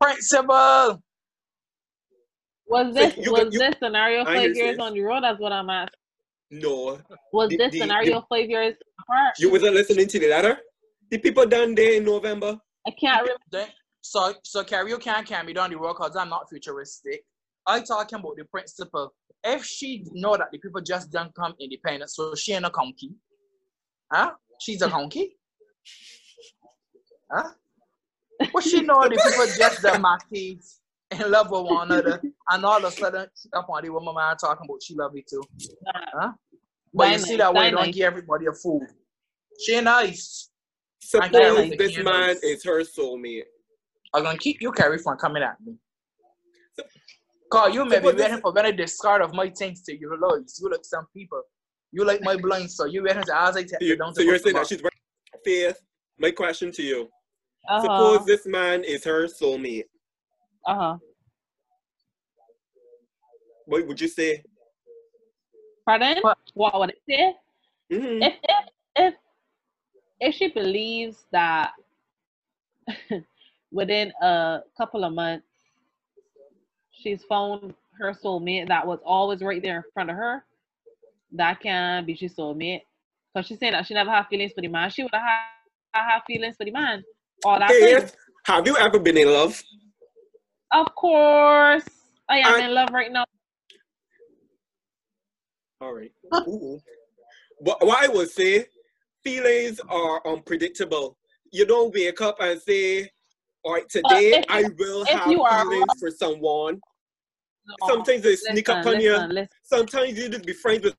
Principle. 0.00 1.02
Was 2.68 2.94
this 2.94 3.16
you 3.16 3.32
was 3.32 3.44
got- 3.44 3.52
you- 3.52 3.58
this 3.58 3.74
scenario 3.82 4.20
I 4.22 4.24
five 4.24 4.52
hear 4.52 4.66
years 4.66 4.78
on 4.78 4.94
the 4.94 5.00
road? 5.00 5.22
That's 5.24 5.40
what 5.40 5.52
I'm 5.52 5.70
asking. 5.70 5.98
No, 6.50 7.00
Was 7.32 7.50
The- 7.50 7.56
this 7.56 7.72
the- 7.72 7.80
scenario 7.80 8.24
five 8.28 8.48
years 8.48 8.76
apart? 9.00 9.34
you 9.38 9.50
wasn't 9.50 9.74
listening 9.74 10.06
to 10.08 10.18
the 10.18 10.28
letter. 10.28 10.60
The 11.10 11.18
people 11.18 11.46
done 11.46 11.74
there 11.74 11.94
in 11.94 12.04
November. 12.04 12.60
I 12.86 12.90
can't 12.90 13.22
remember. 13.22 13.70
So 14.00 14.34
so 14.42 14.64
Carrie, 14.64 14.90
you 14.90 14.98
can't 14.98 15.26
carry 15.26 15.46
me 15.46 15.52
down 15.52 15.70
the 15.70 15.76
road 15.76 15.94
because 15.94 16.16
I'm 16.16 16.28
not 16.28 16.48
futuristic. 16.48 17.24
I 17.66 17.80
talking 17.80 18.18
about 18.18 18.36
the 18.36 18.44
principle. 18.44 19.14
If 19.44 19.64
she 19.64 20.04
know 20.12 20.36
that 20.36 20.48
the 20.52 20.58
people 20.58 20.80
just 20.80 21.10
don't 21.10 21.34
come 21.34 21.54
independent, 21.60 22.10
so 22.10 22.34
she 22.34 22.52
ain't 22.52 22.64
a 22.64 22.70
conky. 22.70 23.12
Huh? 24.12 24.32
She's 24.60 24.82
a 24.82 24.88
conky. 24.96 25.36
Huh? 27.30 27.50
What 28.52 28.64
she 28.64 28.82
know 28.82 29.02
the 29.02 29.10
people 29.10 29.46
just 29.56 29.82
the 29.82 29.98
marquis 29.98 30.60
in 31.10 31.30
love 31.30 31.50
with 31.50 31.62
one 31.62 31.90
another, 31.90 32.22
and 32.50 32.64
all 32.64 32.78
of 32.78 32.84
a 32.84 32.90
sudden 32.90 33.26
she 33.40 33.48
up 33.52 33.68
on 33.68 33.82
the 33.82 33.90
woman 33.90 34.14
man 34.14 34.36
talking 34.36 34.66
about 34.68 34.82
she 34.82 34.94
love 34.94 35.14
you 35.14 35.22
too. 35.28 35.42
Huh? 35.86 36.32
But 36.94 37.12
you 37.12 37.18
see 37.18 37.36
that 37.36 37.52
way, 37.52 37.70
don't 37.70 37.76
Dynamite. 37.76 37.94
give 37.94 38.04
everybody 38.04 38.46
a 38.46 38.52
fool. 38.52 38.86
She 39.60 39.80
nice. 39.80 40.50
Suppose 41.00 41.30
carry 41.30 41.76
this 41.76 41.96
the 41.96 42.02
man 42.02 42.36
is 42.42 42.64
her 42.64 42.82
soulmate. 42.82 43.44
I'm 44.14 44.24
gonna 44.24 44.38
keep 44.38 44.60
you 44.60 44.72
carry 44.72 44.98
from 44.98 45.16
coming 45.18 45.42
at 45.42 45.56
me. 45.64 45.74
Cause 47.50 47.72
you 47.74 47.84
may 47.84 47.90
be 47.98 48.06
Suppose 48.06 48.14
this- 48.16 48.22
waiting 48.26 48.40
for 48.40 48.52
very 48.52 48.72
discard 48.72 49.22
of 49.22 49.32
my 49.34 49.48
things 49.50 49.82
to 49.82 49.98
your 49.98 50.18
look. 50.18 50.44
You 50.60 50.70
like 50.70 50.84
some 50.84 51.06
people. 51.16 51.42
You 51.92 52.04
like 52.04 52.22
my 52.22 52.36
blind, 52.36 52.70
so 52.70 52.84
you 52.84 53.02
waiting 53.02 53.22
to 53.22 53.34
ask 53.34 53.56
I 53.56 53.62
take 53.62 53.80
You- 53.80 53.96
down 53.96 54.14
so 54.14 54.22
you're 54.22 54.38
saying 54.38 54.56
that 54.56 54.66
she's 54.66 54.82
right. 54.82 54.92
Faith, 55.44 55.80
my 56.18 56.30
question 56.30 56.70
to 56.72 56.82
you. 56.82 57.08
Uh-huh. 57.68 57.82
Suppose 57.82 58.26
this 58.26 58.46
man 58.46 58.84
is 58.84 59.04
her 59.04 59.26
soulmate. 59.26 59.84
Uh-huh. 60.66 60.96
What 63.66 63.86
would 63.86 64.00
you 64.00 64.08
say? 64.08 64.42
Pardon? 65.86 66.18
What? 66.22 66.38
What 66.54 66.78
would 66.78 66.90
I 66.90 66.94
say? 67.08 67.34
Mhm. 67.92 68.22
If 68.26 68.34
if 68.42 68.68
if 70.20 70.34
she 70.34 70.48
believes 70.48 71.24
that 71.32 71.72
within 73.72 74.12
a 74.22 74.60
couple 74.76 75.04
of 75.04 75.12
months 75.12 75.46
she's 76.90 77.22
found 77.24 77.74
her 77.98 78.12
soulmate 78.12 78.68
that 78.68 78.86
was 78.86 78.98
always 79.04 79.40
right 79.40 79.62
there 79.62 79.76
in 79.78 79.82
front 79.94 80.10
of 80.10 80.16
her, 80.16 80.44
that 81.32 81.60
can 81.60 82.04
be 82.04 82.14
she 82.14 82.28
soulmate. 82.28 82.82
Because 83.34 83.46
she's 83.46 83.58
saying 83.58 83.72
that 83.72 83.86
she 83.86 83.94
never 83.94 84.10
had 84.10 84.26
feelings 84.26 84.52
for 84.52 84.60
the 84.62 84.68
man. 84.68 84.90
She 84.90 85.02
would 85.02 85.12
have 85.12 85.22
had, 85.92 86.20
feelings 86.26 86.56
for 86.56 86.64
the 86.64 86.70
man. 86.70 87.04
All 87.44 87.58
that. 87.58 87.70
Faith, 87.70 88.14
have 88.44 88.66
you 88.66 88.76
ever 88.76 88.98
been 88.98 89.16
in 89.16 89.28
love? 89.28 89.62
Of 90.72 90.94
course. 90.94 91.84
I 92.28 92.38
am 92.38 92.54
I- 92.54 92.64
in 92.66 92.74
love 92.74 92.90
right 92.92 93.12
now. 93.12 93.24
All 95.80 95.94
right. 95.94 96.12
What, 97.60 97.84
what 97.86 98.02
I 98.02 98.08
would 98.08 98.28
say, 98.30 98.66
feelings 99.28 99.80
are 99.88 100.26
unpredictable. 100.26 101.16
You 101.52 101.66
don't 101.66 101.92
wake 101.94 102.20
up 102.20 102.36
and 102.40 102.60
say, 102.60 103.10
all 103.64 103.74
right, 103.74 103.88
today 103.88 104.38
if- 104.38 104.44
I 104.48 104.64
will 104.78 105.04
have 105.04 105.30
you 105.30 105.42
are 105.42 105.62
feelings 105.64 105.92
for 106.00 106.10
someone. 106.10 106.80
No. 107.66 107.88
Sometimes 107.88 108.22
they 108.22 108.36
sneak 108.36 108.68
up 108.70 108.86
on 108.86 109.00
you. 109.00 109.12
listen, 109.12 109.28
listen. 109.34 109.48
Sometimes 109.62 110.18
you 110.18 110.28
just 110.30 110.46
be 110.46 110.54
friends 110.54 110.84
with 110.84 110.96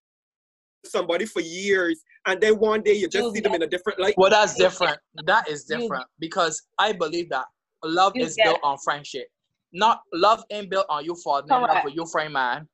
somebody 0.86 1.26
for 1.26 1.42
years 1.42 2.02
and 2.28 2.40
then 2.40 2.60
one 2.60 2.82
day 2.84 2.94
you 2.94 3.08
just 3.10 3.26
You 3.26 3.34
see 3.34 3.40
them 3.42 3.56
in 3.56 3.64
a 3.64 3.68
different 3.68 4.00
light. 4.00 4.14
Well, 4.18 4.30
that's 4.30 4.54
different. 4.56 5.00
That 5.26 5.48
is 5.50 5.66
You- 5.68 5.78
different 5.80 6.06
because 6.20 6.62
I 6.78 6.92
believe 6.94 7.30
that 7.30 7.46
love 7.84 8.14
You 8.16 8.24
is 8.26 8.36
get- 8.36 8.46
built 8.46 8.60
on 8.64 8.78
friendship. 8.78 9.28
Not 9.72 10.02
love 10.14 10.44
ain't 10.52 10.70
built 10.70 10.86
on 10.90 11.04
you 11.06 11.16
falling 11.24 11.46
in 11.46 11.50
love 11.50 11.70
Correct. 11.70 11.86
with 11.86 11.96
your 11.96 12.08
friend, 12.08 12.34
man. 12.34 12.68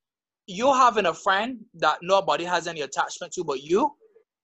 You 0.47 0.73
having 0.73 1.05
a 1.07 1.13
friend 1.13 1.59
that 1.75 1.97
nobody 2.01 2.43
has 2.43 2.67
any 2.67 2.81
attachment 2.81 3.31
to 3.33 3.43
but 3.43 3.63
you, 3.63 3.91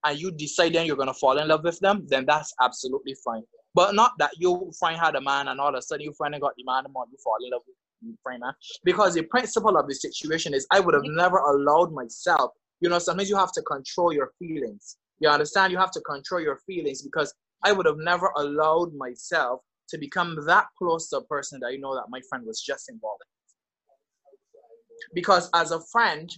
and 0.04 0.18
you 0.18 0.30
decide 0.30 0.74
then 0.74 0.86
you're 0.86 0.96
gonna 0.96 1.14
fall 1.14 1.38
in 1.38 1.48
love 1.48 1.64
with 1.64 1.78
them, 1.80 2.06
then 2.08 2.24
that's 2.26 2.52
absolutely 2.60 3.14
fine. 3.24 3.42
But 3.74 3.94
not 3.94 4.12
that 4.18 4.32
you 4.36 4.70
find 4.78 4.98
had 4.98 5.14
a 5.14 5.20
man 5.20 5.48
and 5.48 5.60
all 5.60 5.70
of 5.70 5.74
a 5.74 5.82
sudden 5.82 6.04
you 6.04 6.12
friend 6.12 6.34
got 6.40 6.54
the 6.56 6.64
man 6.64 6.84
and 6.84 6.94
you 7.10 7.18
fall 7.22 7.36
in 7.44 7.50
love 7.50 7.62
with 7.66 7.76
your 8.02 8.14
friend, 8.22 8.40
man. 8.40 8.52
Because 8.84 9.14
the 9.14 9.22
principle 9.22 9.76
of 9.76 9.88
the 9.88 9.94
situation 9.94 10.54
is 10.54 10.66
I 10.70 10.80
would 10.80 10.94
have 10.94 11.04
never 11.04 11.38
allowed 11.38 11.92
myself. 11.92 12.52
You 12.80 12.90
know, 12.90 12.98
sometimes 12.98 13.30
you 13.30 13.36
have 13.36 13.52
to 13.52 13.62
control 13.62 14.12
your 14.12 14.32
feelings. 14.38 14.96
You 15.20 15.28
understand? 15.28 15.72
You 15.72 15.78
have 15.78 15.92
to 15.92 16.00
control 16.00 16.40
your 16.40 16.58
feelings 16.66 17.02
because 17.02 17.32
I 17.64 17.72
would 17.72 17.86
have 17.86 17.98
never 17.98 18.32
allowed 18.36 18.94
myself 18.94 19.60
to 19.88 19.98
become 19.98 20.36
that 20.46 20.66
close 20.76 21.08
to 21.10 21.18
a 21.18 21.24
person 21.24 21.60
that 21.60 21.72
you 21.72 21.78
know 21.78 21.94
that 21.94 22.10
my 22.10 22.20
friend 22.28 22.44
was 22.44 22.60
just 22.60 22.90
involved 22.90 23.22
in. 23.22 23.28
Because 25.14 25.48
as 25.54 25.70
a 25.70 25.80
friend, 25.92 26.30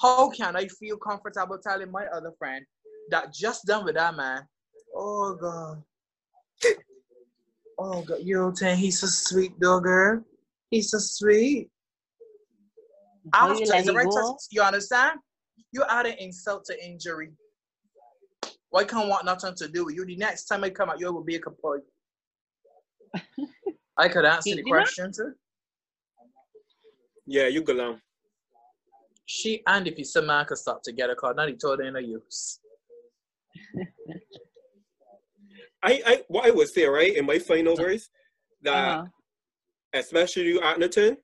how 0.00 0.28
can 0.30 0.56
I 0.56 0.66
feel 0.68 0.96
comfortable 0.96 1.58
telling 1.58 1.90
my 1.90 2.06
other 2.06 2.32
friend 2.38 2.64
that 3.10 3.32
just 3.32 3.66
done 3.66 3.84
with 3.84 3.94
that 3.94 4.16
man? 4.16 4.46
Oh 4.94 5.34
God. 5.40 5.82
Oh 7.78 8.02
God, 8.02 8.18
you 8.22 8.36
know, 8.36 8.52
saying 8.54 8.78
he's 8.78 9.00
so 9.00 9.06
sweet, 9.06 9.52
though, 9.60 9.80
girl. 9.80 10.24
He's 10.70 10.90
so 10.90 10.98
sweet. 10.98 11.70
How 13.34 13.50
After, 13.50 13.64
you 13.64 13.70
let 13.70 13.80
is 13.80 13.86
the 13.86 13.92
right 13.94 14.06
go? 14.06 14.14
touch- 14.14 14.46
you 14.50 14.62
understand? 14.62 15.20
You 15.72 15.84
adding 15.88 16.16
insult 16.18 16.64
to 16.66 16.84
injury. 16.84 17.32
Why 18.70 18.84
can't 18.84 19.08
want 19.08 19.24
nothing 19.24 19.54
to 19.56 19.68
do 19.68 19.84
with 19.84 19.94
you? 19.94 20.06
The 20.06 20.16
next 20.16 20.46
time 20.46 20.64
I 20.64 20.70
come 20.70 20.90
at 20.90 20.98
you, 21.00 21.08
I 21.08 21.10
will 21.10 21.22
be 21.24 21.36
a 21.36 21.40
kapoi. 21.40 21.78
I 23.98 24.08
could 24.08 24.24
answer 24.24 24.50
the 24.54 24.62
You 24.62 24.64
question 24.64 25.12
too. 25.12 25.32
Yeah, 27.26 27.48
you 27.48 27.62
go 27.62 27.78
on. 27.80 28.00
She 29.26 29.62
and 29.66 29.86
if 29.88 29.98
you 29.98 30.04
said 30.04 30.24
man 30.24 30.46
could 30.46 30.58
stop 30.58 30.82
together, 30.82 31.14
cause 31.14 31.34
now 31.36 31.46
they 31.46 31.54
told 31.54 31.80
her 31.80 31.90
no 31.90 31.98
use. 31.98 32.60
I, 35.82 36.02
I 36.06 36.22
what 36.28 36.46
I 36.46 36.50
would 36.50 36.68
say, 36.68 36.86
right, 36.86 37.14
in 37.16 37.26
my 37.26 37.38
final 37.38 37.76
words, 37.76 38.10
that 38.62 38.98
Uh-huh. 38.98 39.06
especially 39.92 40.48
you, 40.48 40.60
Atherton, 40.60 41.16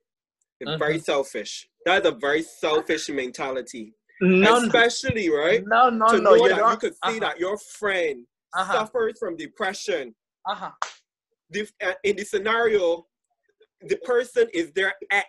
is 0.60 0.78
very 0.78 0.98
selfish. 0.98 1.68
That's 1.84 2.06
a 2.06 2.12
very 2.12 2.42
selfish 2.42 3.08
mentality. 3.08 3.94
No, 4.20 4.56
especially, 4.58 5.30
right? 5.30 5.64
no, 5.66 5.90
no, 5.90 6.06
to 6.06 6.18
no. 6.20 6.30
know 6.36 6.44
You 6.44 6.48
that 6.50 6.70
you 6.70 6.76
could 6.76 6.92
see 6.92 7.18
uh-huh, 7.18 7.20
that 7.20 7.40
your 7.40 7.58
friend 7.58 8.24
uh-huh, 8.56 8.72
suffers 8.72 9.18
from 9.18 9.36
depression. 9.36 10.14
uh-huh. 10.48 10.70
The, 11.50 11.68
uh, 11.84 11.94
in 12.04 12.16
the 12.16 12.24
scenario, 12.24 13.06
the 13.82 13.96
person 13.96 14.46
is 14.54 14.70
their 14.72 14.94
ex. 15.10 15.26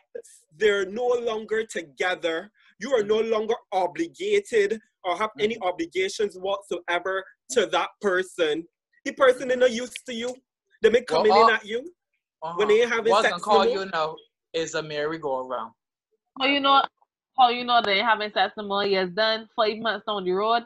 They're 0.56 0.86
no 0.86 1.08
longer 1.08 1.66
together. 1.66 2.52
You 2.80 2.94
are 2.94 3.04
no 3.04 3.20
longer 3.20 3.56
obligated 3.72 4.80
or 5.04 5.18
have 5.18 5.32
any 5.40 5.56
Mm-hmm. 5.56 5.64
obligations 5.68 6.36
whatsoever 6.38 7.24
to 7.52 7.66
that 7.68 7.90
person. 8.02 8.64
The 9.06 9.12
person 9.14 9.52
is 9.52 9.58
not 9.58 9.72
used 9.72 10.00
to 10.08 10.14
you. 10.14 10.34
They 10.82 10.90
may 10.90 11.02
come 11.02 11.24
Well, 11.24 11.44
in 11.46 11.50
uh, 11.50 11.56
at 11.56 11.66
you. 11.66 11.80
uh-huh. 12.42 12.54
When 12.58 12.68
they 12.70 12.80
having 12.80 13.12
Wasn't 13.12 13.34
sex 13.34 13.44
call 13.44 13.66
no 13.66 13.72
you 13.74 13.86
know 13.92 14.16
is 14.54 14.76
a 14.76 14.84
merry-go-round. 14.84 15.72
How 16.40 16.46
you 16.48 16.60
know? 16.60 16.84
How 17.38 17.50
you 17.50 17.64
know 17.66 17.82
they 17.84 18.00
having 18.00 18.32
sex 18.32 18.54
no 18.58 18.64
more? 18.64 18.86
Yes, 18.86 19.10
done 19.14 19.48
five 19.56 19.78
months 19.80 20.06
down 20.08 20.24
the 20.24 20.32
road, 20.32 20.64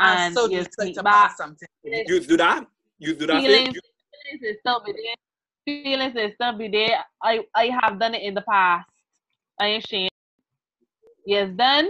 And 0.00 0.18
and 0.20 0.34
so 0.34 0.48
you 0.48 0.64
decide 0.64 0.94
to 0.94 1.02
back. 1.02 1.36
something. 1.36 1.68
You 1.84 2.20
do 2.20 2.36
that? 2.36 2.66
You 2.98 3.14
do 3.14 3.26
that? 3.28 3.40
Feelings, 3.42 3.68
Faith? 3.74 3.82
feelings 4.24 4.42
is 4.42 4.56
still 4.60 4.82
be 4.84 4.92
there. 4.92 5.14
Feelings 5.84 6.16
is 6.16 6.34
still 6.34 6.58
be 6.58 6.68
there. 6.68 7.04
I 7.22 7.44
I 7.54 7.70
have 7.80 7.98
done 8.00 8.14
it 8.14 8.22
in 8.22 8.34
the 8.34 8.42
past. 8.42 8.88
I 9.60 9.66
ain't 9.66 9.84
ashamed. 9.84 10.10
Yes, 11.24 11.50
done. 11.56 11.88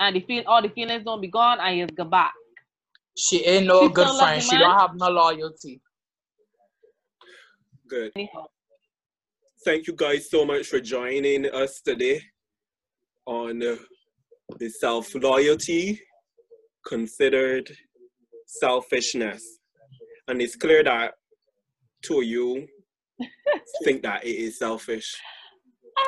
And 0.00 0.14
the 0.16 0.20
feel 0.20 0.44
all 0.46 0.62
the 0.62 0.68
feelings 0.68 1.04
don't 1.04 1.20
be 1.20 1.28
gone. 1.28 1.58
I 1.60 1.80
just 1.80 1.96
go 1.96 2.04
back. 2.04 2.32
She 3.16 3.44
ain't 3.44 3.66
no 3.66 3.88
She 3.88 3.92
good 3.92 4.06
friend. 4.16 4.40
the 4.40 4.44
She 4.46 4.56
man? 4.56 4.60
don't 4.60 4.78
have 4.78 4.90
no 4.94 5.08
loyalty. 5.08 5.80
Good. 7.88 8.12
Anyhow. 8.14 8.46
Thank 9.64 9.86
you 9.88 9.94
guys 9.94 10.30
so 10.30 10.44
much 10.44 10.66
for 10.66 10.78
joining 10.80 11.46
us 11.46 11.80
today 11.80 12.22
on 13.26 13.62
uh, 13.62 13.76
the 14.58 14.68
self 14.68 15.14
loyalty 15.14 16.00
considered 16.86 17.68
selfishness. 18.46 19.58
and 20.28 20.40
it's 20.40 20.54
clear 20.56 20.84
that 20.84 21.14
two 22.02 22.20
of 22.20 22.24
you 22.24 22.66
think 23.84 24.02
that 24.02 24.24
it 24.24 24.30
is 24.36 24.58
selfish, 24.58 25.16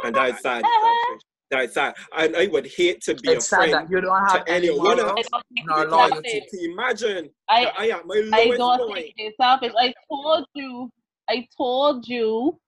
and 0.04 0.14
that 0.14 0.30
is 0.30 0.40
sad. 0.40 0.62
Selfish. 0.80 1.23
That 1.50 1.64
is 1.64 1.75
sad. 1.75 1.95
And 2.16 2.37
I 2.37 2.47
would 2.47 2.66
hate 2.66 3.00
to 3.02 3.14
be 3.14 3.30
It's 3.33 3.47
a 3.47 3.49
sad 3.49 3.57
friend 3.57 3.73
that 3.75 3.90
you 3.90 4.00
don't 4.00 4.19
have 4.28 4.45
to 4.45 4.52
anyone 4.52 4.97
morals 4.97 5.00
else. 5.00 5.11
I 5.11 5.23
don't 5.33 5.45
think 5.54 5.66
nor 5.66 5.83
it's 5.83 5.92
loyalty. 5.92 6.42
To 6.50 6.64
imagine 6.73 7.30
I 7.49 7.64
that 7.64 7.75
I 7.78 7.85
am 7.88 8.00
my 8.07 8.38
I 8.38 8.57
don't 8.57 8.78
point. 8.88 8.95
think 8.95 9.14
it's 9.19 9.37
selfish. 9.37 9.73
I 9.78 9.92
told 10.09 10.47
you, 10.54 10.90
I 11.28 11.47
told 11.57 12.07
you 12.09 12.59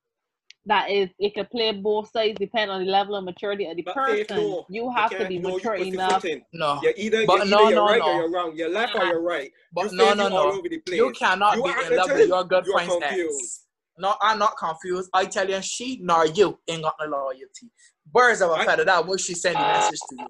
that 0.67 0.91
is 0.91 1.09
it 1.19 1.35
could 1.35 1.51
play 1.51 1.73
both 1.73 2.11
sides 2.13 2.37
depending 2.39 2.71
on 2.71 2.85
the 2.85 2.91
level 2.91 3.17
of 3.17 3.25
maturity 3.25 3.67
of 3.69 3.77
the 3.77 3.83
But 3.83 3.95
person. 3.95 4.37
no. 4.37 4.67
You 4.69 4.91
have 4.91 5.11
to 5.11 5.27
be 5.27 5.39
no, 5.39 5.55
mature 5.55 5.77
pussyfooting. 5.77 5.95
enough. 5.95 6.25
No, 6.53 6.81
You're 6.83 6.93
either, 6.97 7.27
But 7.27 7.39
you're, 7.39 7.47
no, 7.47 7.57
either 7.63 7.71
you're 7.71 7.75
no, 7.81 7.87
right 7.87 7.99
no. 7.99 8.07
or 8.07 8.15
you're 8.21 8.31
wrong. 8.31 8.53
You're 8.57 8.69
left 8.71 8.95
or 8.97 9.05
you're 9.07 9.23
right. 9.23 9.51
but 9.73 9.91
you 9.91 9.97
no, 9.99 10.15
no, 10.15 10.29
no. 10.29 10.53
over 10.53 10.69
the 10.69 10.79
place. 10.79 10.97
You 10.99 11.13
cannot 11.19 11.57
You 11.57 11.65
be 11.65 11.71
in 11.71 11.97
love 11.97 12.11
with 12.13 12.29
your 12.29 12.45
good 12.45 12.67
friend's 12.67 12.95
ex. 13.03 13.65
No, 13.99 14.15
I'm 14.21 14.39
not 14.39 14.57
confused. 14.57 15.11
I 15.13 15.27
tell 15.27 15.49
you, 15.49 15.61
she 15.63 15.99
nor 16.01 16.27
you 16.27 16.59
ain't 16.69 16.83
got 16.83 16.95
no 17.01 17.07
loyalty. 17.07 17.71
Birds 18.13 18.43
of 18.43 18.51
a 18.51 18.65
feather. 18.65 18.85
That 18.85 19.07
was 19.07 19.21
she 19.21 19.35
sending 19.35 19.63
message 19.63 20.01
to 20.11 20.17
you. 20.19 20.27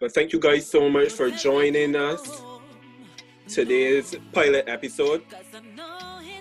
But 0.00 0.12
thank 0.12 0.32
you 0.32 0.40
guys 0.40 0.68
so 0.68 0.90
much 0.90 1.10
for 1.10 1.30
joining 1.30 1.94
us 1.94 2.42
today's 3.46 4.16
pilot 4.32 4.64
episode. 4.66 5.22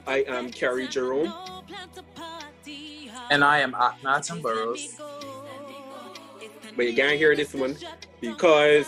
I 0.08 0.24
am 0.28 0.50
Carrie 0.50 0.88
Jerome. 0.88 1.32
And 3.30 3.44
I 3.44 3.60
am 3.60 3.76
at 3.76 4.04
Nathan 4.04 4.42
Burrows. 4.42 5.00
But 6.76 6.88
you 6.88 6.96
can't 6.96 7.18
hear 7.18 7.36
this 7.36 7.54
one 7.54 7.78
because 8.20 8.88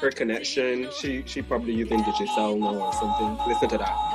her 0.00 0.10
connection, 0.10 0.88
she 0.96 1.24
she 1.26 1.42
probably 1.42 1.74
using 1.74 2.00
Digicel 2.00 2.58
now 2.58 2.86
or 2.86 2.92
something. 2.92 3.48
Listen 3.48 3.68
to 3.70 3.78
that. 3.78 4.11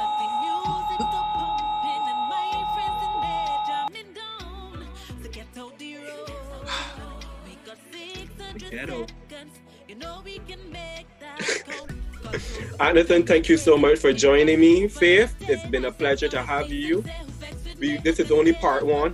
Anderson, 12.88 13.24
thank 13.24 13.50
you 13.50 13.58
so 13.58 13.78
much 13.78 14.00
for 14.00 14.14
joining 14.14 14.62
me. 14.62 14.88
Faith, 14.88 15.36
it's 15.42 15.66
been 15.66 15.84
a 15.84 15.92
pleasure 15.92 16.30
to 16.30 16.42
have 16.42 16.72
you. 16.72 17.04
We, 17.78 17.98
this 17.98 18.18
is 18.18 18.32
only 18.32 18.54
part 18.54 18.86
one. 18.86 19.14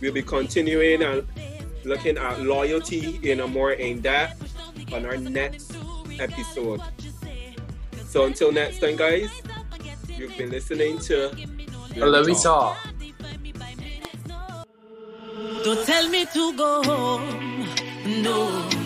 We'll 0.00 0.14
be 0.14 0.22
continuing 0.22 1.02
and 1.02 1.26
looking 1.84 2.16
at 2.16 2.40
loyalty 2.40 3.20
in 3.22 3.40
a 3.40 3.46
more 3.46 3.72
in 3.72 4.00
depth 4.00 4.40
on 4.94 5.04
our 5.04 5.18
next 5.18 5.76
episode. 6.18 6.80
So 8.06 8.24
until 8.24 8.52
next 8.52 8.78
time, 8.78 8.96
guys, 8.96 9.30
you've 10.08 10.38
been 10.38 10.48
listening 10.48 10.98
to 11.00 11.28
Love 11.96 12.26
you 12.26 12.36
all. 12.46 12.74
Don't 15.62 15.86
tell 15.86 16.08
me 16.08 16.24
to 16.24 16.56
go 16.56 16.82
home, 16.84 17.66
no. 18.22 18.79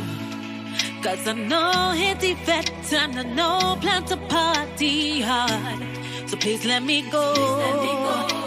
Cause 1.04 1.28
I 1.28 1.34
know 1.34 1.90
hit 1.90 2.20
the 2.20 2.32
vet 2.46 2.70
and 2.94 3.18
I 3.18 3.24
know 3.24 3.76
plan 3.82 4.04
to 4.04 4.16
party 4.16 5.20
hard. 5.20 5.84
So 6.26 6.34
please 6.38 6.64
let 6.64 6.82
me 6.82 7.02
go. 7.10 7.34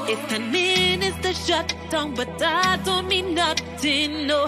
It's 0.09 0.19
ten 0.27 0.51
minutes 0.51 1.17
to 1.21 1.33
shut 1.35 1.75
down, 1.91 2.15
but 2.15 2.39
that 2.39 2.83
don't 2.83 3.07
mean 3.07 3.35
nothing, 3.35 4.25
no. 4.25 4.47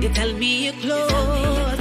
You 0.00 0.08
tell 0.08 0.32
me 0.32 0.64
you're 0.64 0.80
close, 0.80 1.76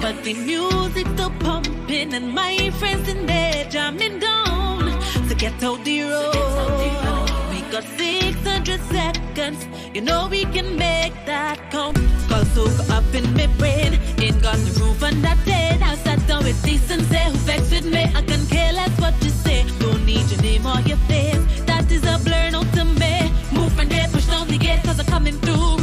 but 0.00 0.22
the 0.22 0.34
music's 0.34 1.10
still 1.10 1.32
pumping 1.40 2.14
and 2.14 2.32
my 2.32 2.70
friends 2.78 3.08
in 3.08 3.26
there 3.26 3.68
jamming 3.70 4.20
down. 4.20 5.02
So 5.28 5.34
get 5.34 5.60
out 5.64 5.82
the 5.84 6.02
road. 6.02 7.28
We 7.50 7.60
got 7.72 7.82
600 7.98 8.80
seconds. 8.82 9.66
You 9.92 10.02
know 10.02 10.28
we 10.30 10.44
can 10.44 10.76
make 10.76 11.14
that 11.26 11.58
count. 11.72 11.98
Call 12.28 12.44
soak 12.54 12.88
up 12.88 13.12
in 13.12 13.34
my 13.34 13.48
brain 13.58 13.98
back 14.42 14.54
on 14.54 14.64
the 14.64 14.80
roof 14.80 15.02
and 15.02 15.26
I 15.26 15.34
did. 15.44 15.82
I 15.82 15.94
sat 15.96 16.26
down 16.26 16.44
with 16.44 16.62
decency. 16.62 17.16
Who 17.16 17.36
vexed 17.38 17.70
with 17.70 17.86
me? 17.86 18.02
I 18.02 18.22
can 18.22 18.44
care 18.46 18.72
less 18.72 18.98
what 19.00 19.14
you 19.22 19.30
say. 19.30 19.64
Don't 19.78 20.04
need 20.04 20.30
your 20.30 20.42
name 20.42 20.66
or 20.66 20.80
your 20.80 20.98
face. 21.08 21.62
That 21.66 21.90
is 21.90 22.02
a 22.04 22.18
blur, 22.24 22.50
no 22.50 22.62
to 22.76 22.84
me. 22.84 23.32
Move 23.52 23.72
from 23.72 23.88
there, 23.88 24.08
push 24.08 24.26
down 24.26 24.48
the 24.48 24.58
gate, 24.58 24.82
cause 24.84 24.98
I'm 25.00 25.06
coming 25.06 25.38
through. 25.40 25.81